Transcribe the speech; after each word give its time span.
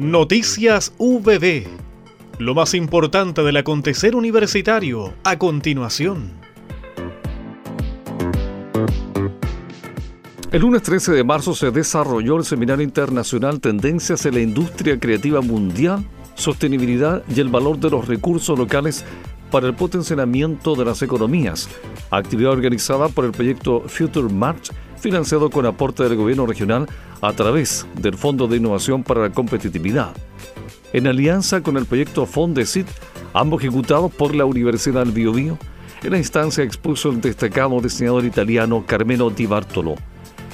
Noticias 0.00 0.94
VB. 0.98 1.66
Lo 2.38 2.54
más 2.54 2.72
importante 2.72 3.42
del 3.42 3.58
acontecer 3.58 4.16
universitario 4.16 5.12
a 5.24 5.38
continuación. 5.38 6.30
El 10.50 10.62
lunes 10.62 10.82
13 10.84 11.12
de 11.12 11.22
marzo 11.22 11.54
se 11.54 11.70
desarrolló 11.70 12.38
el 12.38 12.46
Seminario 12.46 12.82
Internacional 12.82 13.60
Tendencias 13.60 14.24
en 14.24 14.36
la 14.36 14.40
Industria 14.40 14.98
Creativa 14.98 15.42
Mundial, 15.42 16.02
Sostenibilidad 16.34 17.22
y 17.28 17.38
el 17.40 17.50
Valor 17.50 17.78
de 17.78 17.90
los 17.90 18.08
Recursos 18.08 18.58
Locales 18.58 19.04
para 19.50 19.66
el 19.66 19.74
Potenciamiento 19.74 20.76
de 20.76 20.86
las 20.86 21.02
Economías, 21.02 21.68
actividad 22.10 22.52
organizada 22.52 23.10
por 23.10 23.26
el 23.26 23.32
proyecto 23.32 23.82
Future 23.86 24.32
March, 24.32 24.70
financiado 25.00 25.50
con 25.50 25.66
aporte 25.66 26.02
del 26.04 26.16
gobierno 26.16 26.46
regional 26.46 26.86
a 27.20 27.32
través 27.32 27.86
del 28.00 28.16
Fondo 28.16 28.46
de 28.46 28.58
Innovación 28.58 29.02
para 29.02 29.22
la 29.22 29.32
Competitividad. 29.32 30.12
En 30.92 31.06
alianza 31.06 31.62
con 31.62 31.76
el 31.76 31.86
proyecto 31.86 32.26
Fondesit, 32.26 32.86
ambos 33.32 33.62
ejecutados 33.62 34.12
por 34.12 34.34
la 34.34 34.44
Universidad 34.44 35.04
del 35.04 35.12
Biobío, 35.12 35.58
en 36.02 36.12
la 36.12 36.18
instancia 36.18 36.64
expuso 36.64 37.10
el 37.10 37.20
destacado 37.20 37.80
diseñador 37.80 38.24
italiano 38.24 38.84
Carmelo 38.86 39.30
Di 39.30 39.46
Bartolo. 39.46 39.96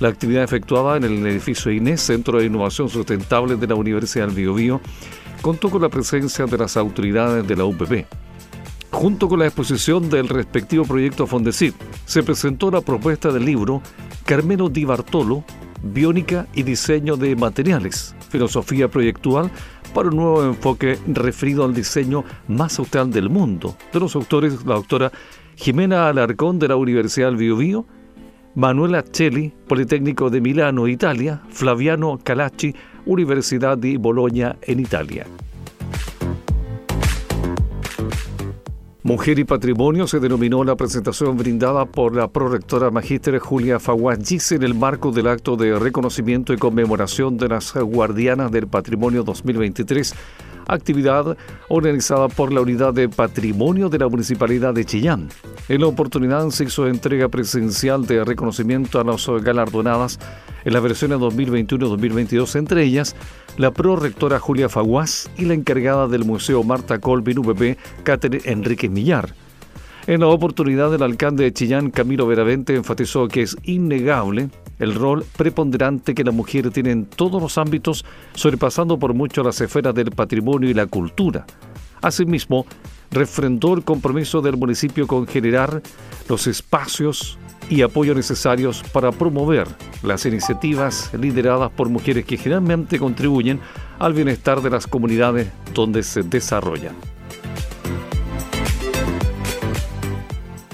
La 0.00 0.08
actividad 0.08 0.42
efectuada 0.42 0.96
en 0.96 1.04
el 1.04 1.26
edificio 1.26 1.70
INES, 1.70 2.00
Centro 2.00 2.38
de 2.38 2.46
Innovación 2.46 2.88
Sustentable 2.88 3.56
de 3.56 3.66
la 3.66 3.74
Universidad 3.74 4.26
del 4.26 4.36
Biobío, 4.36 4.80
contó 5.40 5.70
con 5.70 5.82
la 5.82 5.88
presencia 5.88 6.46
de 6.46 6.58
las 6.58 6.76
autoridades 6.76 7.46
de 7.46 7.56
la 7.56 7.64
UPP. 7.64 8.06
Junto 8.92 9.28
con 9.28 9.40
la 9.40 9.46
exposición 9.46 10.08
del 10.10 10.28
respectivo 10.28 10.84
proyecto 10.84 11.26
Fondesit, 11.26 11.74
se 12.04 12.22
presentó 12.22 12.70
la 12.70 12.82
propuesta 12.82 13.32
del 13.32 13.44
libro 13.44 13.82
Carmelo 14.24 14.68
Di 14.68 14.84
Bartolo, 14.84 15.44
Biónica 15.82 16.46
y 16.54 16.62
Diseño 16.62 17.16
de 17.16 17.34
Materiales, 17.34 18.14
Filosofía 18.28 18.88
Proyectual 18.88 19.50
para 19.92 20.10
un 20.10 20.16
nuevo 20.16 20.44
enfoque 20.44 20.98
referido 21.08 21.64
al 21.64 21.74
diseño 21.74 22.24
más 22.46 22.78
austral 22.78 23.10
del 23.10 23.28
mundo, 23.28 23.76
de 23.92 23.98
los 23.98 24.14
autores 24.14 24.64
la 24.64 24.76
doctora 24.76 25.10
Jimena 25.56 26.08
Alarcón 26.08 26.58
de 26.58 26.68
la 26.68 26.76
Universidad 26.76 27.28
del 27.28 27.36
Biobío, 27.36 27.86
Manuela 28.54 29.02
Celli, 29.10 29.52
Politécnico 29.66 30.30
de 30.30 30.40
Milano, 30.40 30.86
Italia, 30.86 31.42
Flaviano 31.48 32.20
Calacci, 32.22 32.74
Universidad 33.06 33.78
di 33.78 33.96
Bologna 33.96 34.56
en 34.62 34.78
Italia. 34.80 35.26
Mujer 39.12 39.38
y 39.38 39.44
Patrimonio 39.44 40.06
se 40.06 40.20
denominó 40.20 40.64
la 40.64 40.74
presentación 40.74 41.36
brindada 41.36 41.84
por 41.84 42.16
la 42.16 42.28
prorectora 42.28 42.90
magíster 42.90 43.38
Julia 43.40 43.78
Faguagis 43.78 44.52
en 44.52 44.62
el 44.62 44.72
marco 44.72 45.12
del 45.12 45.26
acto 45.26 45.54
de 45.54 45.78
reconocimiento 45.78 46.54
y 46.54 46.56
conmemoración 46.56 47.36
de 47.36 47.48
las 47.48 47.74
Guardianas 47.74 48.50
del 48.50 48.68
Patrimonio 48.68 49.22
2023, 49.22 50.14
actividad 50.66 51.36
organizada 51.68 52.28
por 52.28 52.52
la 52.52 52.60
Unidad 52.60 52.94
de 52.94 53.08
Patrimonio 53.08 53.88
de 53.88 53.98
la 53.98 54.08
Municipalidad 54.08 54.74
de 54.74 54.84
Chillán. 54.84 55.28
En 55.68 55.80
la 55.80 55.86
oportunidad 55.86 56.48
se 56.50 56.64
hizo 56.64 56.86
entrega 56.86 57.28
presencial 57.28 58.06
de 58.06 58.24
reconocimiento 58.24 59.00
a 59.00 59.04
las 59.04 59.26
galardonadas 59.42 60.18
en 60.64 60.72
las 60.72 60.82
versiones 60.82 61.18
2021-2022, 61.18 62.56
entre 62.56 62.84
ellas 62.84 63.16
la 63.56 63.70
prorectora 63.70 64.38
Julia 64.38 64.68
Faguás 64.68 65.30
y 65.36 65.44
la 65.44 65.54
encargada 65.54 66.08
del 66.08 66.24
Museo 66.24 66.62
Marta 66.62 66.98
Colvin 66.98 67.40
VP, 67.42 67.76
Catherine 68.02 68.42
Enrique 68.44 68.88
Millar. 68.88 69.34
En 70.06 70.20
la 70.20 70.26
oportunidad, 70.26 70.92
el 70.92 71.02
alcalde 71.02 71.44
de 71.44 71.52
Chillán, 71.52 71.90
Camilo 71.90 72.26
Veravente, 72.26 72.74
enfatizó 72.74 73.28
que 73.28 73.42
es 73.42 73.56
innegable 73.62 74.50
el 74.82 74.96
rol 74.96 75.24
preponderante 75.36 76.12
que 76.12 76.24
la 76.24 76.32
mujer 76.32 76.70
tiene 76.70 76.90
en 76.90 77.06
todos 77.06 77.40
los 77.40 77.56
ámbitos, 77.56 78.04
sobrepasando 78.34 78.98
por 78.98 79.14
mucho 79.14 79.44
las 79.44 79.60
esferas 79.60 79.94
del 79.94 80.10
patrimonio 80.10 80.68
y 80.68 80.74
la 80.74 80.86
cultura. 80.86 81.46
Asimismo, 82.02 82.66
refrendó 83.12 83.74
el 83.74 83.84
compromiso 83.84 84.42
del 84.42 84.56
municipio 84.56 85.06
con 85.06 85.28
generar 85.28 85.82
los 86.28 86.48
espacios 86.48 87.38
y 87.70 87.82
apoyo 87.82 88.12
necesarios 88.12 88.82
para 88.92 89.12
promover 89.12 89.68
las 90.02 90.26
iniciativas 90.26 91.12
lideradas 91.14 91.70
por 91.70 91.88
mujeres 91.88 92.24
que 92.24 92.36
generalmente 92.36 92.98
contribuyen 92.98 93.60
al 94.00 94.14
bienestar 94.14 94.62
de 94.62 94.70
las 94.70 94.88
comunidades 94.88 95.48
donde 95.72 96.02
se 96.02 96.24
desarrollan. 96.24 96.96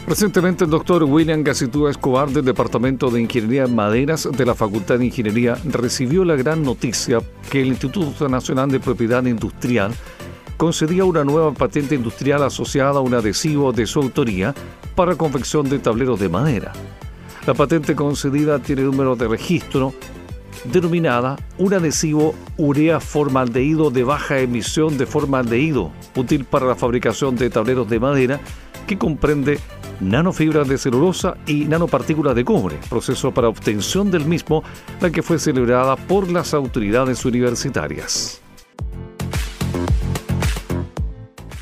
Recientemente 0.08 0.64
el 0.64 0.70
doctor 0.70 1.04
William 1.04 1.44
Gacitúa 1.44 1.90
Escobar 1.90 2.30
del 2.30 2.42
Departamento 2.42 3.10
de 3.10 3.20
Ingeniería 3.20 3.64
en 3.64 3.74
Maderas 3.74 4.26
de 4.34 4.46
la 4.46 4.54
Facultad 4.54 4.98
de 4.98 5.04
Ingeniería 5.04 5.58
recibió 5.66 6.24
la 6.24 6.34
gran 6.34 6.62
noticia 6.62 7.18
que 7.50 7.60
el 7.60 7.68
Instituto 7.68 8.26
Nacional 8.26 8.70
de 8.70 8.80
Propiedad 8.80 9.22
Industrial 9.26 9.92
concedía 10.56 11.04
una 11.04 11.24
nueva 11.24 11.52
patente 11.52 11.94
industrial 11.94 12.42
asociada 12.42 13.00
a 13.00 13.02
un 13.02 13.12
adhesivo 13.12 13.70
de 13.74 13.86
su 13.86 14.00
autoría 14.00 14.54
para 14.94 15.14
confección 15.14 15.68
de 15.68 15.78
tableros 15.78 16.18
de 16.18 16.30
madera. 16.30 16.72
La 17.46 17.52
patente 17.52 17.94
concedida 17.94 18.60
tiene 18.60 18.84
número 18.84 19.14
de 19.14 19.28
registro 19.28 19.92
denominada 20.72 21.36
un 21.58 21.74
adhesivo 21.74 22.34
urea 22.56 22.98
formaldehído 22.98 23.90
de 23.90 24.04
baja 24.04 24.38
emisión 24.38 24.96
de 24.96 25.04
formaldehído, 25.04 25.92
útil 26.16 26.46
para 26.46 26.66
la 26.66 26.76
fabricación 26.76 27.36
de 27.36 27.50
tableros 27.50 27.90
de 27.90 28.00
madera 28.00 28.40
que 28.86 28.96
comprende 28.96 29.60
nanofibras 30.00 30.68
de 30.68 30.78
celulosa 30.78 31.36
y 31.46 31.64
nanopartículas 31.64 32.34
de 32.34 32.44
cobre, 32.44 32.78
proceso 32.88 33.32
para 33.32 33.48
obtención 33.48 34.10
del 34.10 34.24
mismo, 34.24 34.62
la 35.00 35.10
que 35.10 35.22
fue 35.22 35.38
celebrada 35.38 35.96
por 35.96 36.30
las 36.30 36.54
autoridades 36.54 37.24
universitarias. 37.24 38.40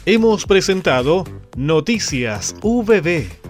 Hemos 0.04 0.46
presentado 0.46 1.24
Noticias 1.56 2.54
VB 2.62 3.45